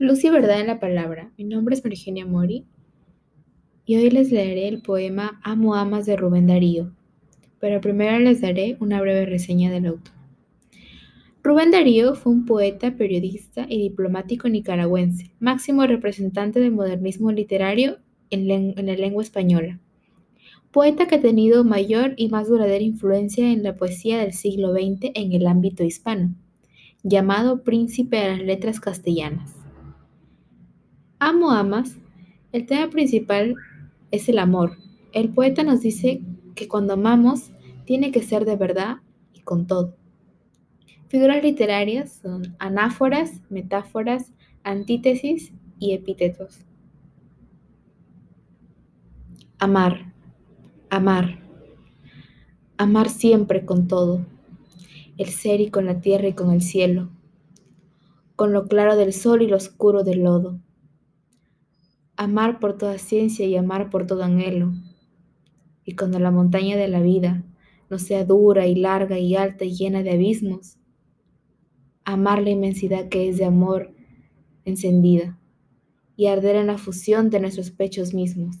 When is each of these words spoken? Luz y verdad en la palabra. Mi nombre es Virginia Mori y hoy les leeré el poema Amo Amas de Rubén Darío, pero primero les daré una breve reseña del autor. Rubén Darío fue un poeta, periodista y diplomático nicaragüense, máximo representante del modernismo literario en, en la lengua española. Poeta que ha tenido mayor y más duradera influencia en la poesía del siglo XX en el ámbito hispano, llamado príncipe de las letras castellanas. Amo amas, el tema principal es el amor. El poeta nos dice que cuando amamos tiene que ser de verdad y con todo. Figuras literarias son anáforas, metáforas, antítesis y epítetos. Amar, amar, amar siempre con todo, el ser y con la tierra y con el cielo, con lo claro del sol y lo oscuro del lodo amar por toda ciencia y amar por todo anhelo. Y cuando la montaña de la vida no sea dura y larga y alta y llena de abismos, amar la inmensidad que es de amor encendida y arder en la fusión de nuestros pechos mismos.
Luz 0.00 0.24
y 0.24 0.30
verdad 0.30 0.60
en 0.60 0.66
la 0.66 0.80
palabra. 0.80 1.30
Mi 1.38 1.44
nombre 1.44 1.76
es 1.76 1.82
Virginia 1.82 2.26
Mori 2.26 2.64
y 3.86 3.94
hoy 3.94 4.10
les 4.10 4.32
leeré 4.32 4.66
el 4.66 4.82
poema 4.82 5.40
Amo 5.44 5.76
Amas 5.76 6.04
de 6.04 6.16
Rubén 6.16 6.48
Darío, 6.48 6.90
pero 7.60 7.80
primero 7.80 8.18
les 8.18 8.40
daré 8.40 8.76
una 8.80 9.00
breve 9.00 9.24
reseña 9.24 9.70
del 9.70 9.86
autor. 9.86 10.12
Rubén 11.44 11.70
Darío 11.70 12.16
fue 12.16 12.32
un 12.32 12.44
poeta, 12.44 12.96
periodista 12.96 13.66
y 13.68 13.78
diplomático 13.78 14.48
nicaragüense, 14.48 15.30
máximo 15.38 15.86
representante 15.86 16.58
del 16.58 16.72
modernismo 16.72 17.30
literario 17.30 17.98
en, 18.30 18.50
en 18.50 18.86
la 18.86 18.96
lengua 18.96 19.22
española. 19.22 19.78
Poeta 20.72 21.06
que 21.06 21.14
ha 21.14 21.20
tenido 21.20 21.62
mayor 21.62 22.14
y 22.16 22.30
más 22.30 22.48
duradera 22.48 22.82
influencia 22.82 23.48
en 23.52 23.62
la 23.62 23.76
poesía 23.76 24.18
del 24.18 24.32
siglo 24.32 24.72
XX 24.72 25.12
en 25.14 25.32
el 25.34 25.46
ámbito 25.46 25.84
hispano, 25.84 26.34
llamado 27.04 27.62
príncipe 27.62 28.16
de 28.16 28.28
las 28.30 28.40
letras 28.40 28.80
castellanas. 28.80 29.63
Amo 31.26 31.52
amas, 31.52 31.96
el 32.52 32.66
tema 32.66 32.90
principal 32.90 33.54
es 34.10 34.28
el 34.28 34.38
amor. 34.38 34.76
El 35.14 35.30
poeta 35.30 35.62
nos 35.62 35.80
dice 35.80 36.20
que 36.54 36.68
cuando 36.68 36.92
amamos 36.92 37.50
tiene 37.86 38.12
que 38.12 38.22
ser 38.22 38.44
de 38.44 38.56
verdad 38.56 38.98
y 39.32 39.40
con 39.40 39.66
todo. 39.66 39.96
Figuras 41.08 41.42
literarias 41.42 42.20
son 42.20 42.54
anáforas, 42.58 43.40
metáforas, 43.48 44.34
antítesis 44.64 45.54
y 45.78 45.94
epítetos. 45.94 46.58
Amar, 49.58 50.12
amar, 50.90 51.38
amar 52.76 53.08
siempre 53.08 53.64
con 53.64 53.88
todo, 53.88 54.26
el 55.16 55.28
ser 55.28 55.62
y 55.62 55.70
con 55.70 55.86
la 55.86 56.02
tierra 56.02 56.28
y 56.28 56.34
con 56.34 56.52
el 56.52 56.60
cielo, 56.60 57.08
con 58.36 58.52
lo 58.52 58.68
claro 58.68 58.94
del 58.96 59.14
sol 59.14 59.40
y 59.40 59.46
lo 59.46 59.56
oscuro 59.56 60.04
del 60.04 60.22
lodo 60.24 60.60
amar 62.16 62.60
por 62.60 62.78
toda 62.78 62.98
ciencia 62.98 63.46
y 63.46 63.56
amar 63.56 63.90
por 63.90 64.06
todo 64.06 64.24
anhelo. 64.24 64.72
Y 65.84 65.96
cuando 65.96 66.18
la 66.18 66.30
montaña 66.30 66.76
de 66.76 66.88
la 66.88 67.00
vida 67.00 67.44
no 67.90 67.98
sea 67.98 68.24
dura 68.24 68.66
y 68.66 68.74
larga 68.74 69.18
y 69.18 69.36
alta 69.36 69.64
y 69.64 69.74
llena 69.74 70.02
de 70.02 70.12
abismos, 70.12 70.78
amar 72.04 72.42
la 72.42 72.50
inmensidad 72.50 73.08
que 73.08 73.28
es 73.28 73.38
de 73.38 73.44
amor 73.44 73.94
encendida 74.64 75.38
y 76.16 76.26
arder 76.26 76.56
en 76.56 76.68
la 76.68 76.78
fusión 76.78 77.30
de 77.30 77.40
nuestros 77.40 77.70
pechos 77.70 78.14
mismos. 78.14 78.56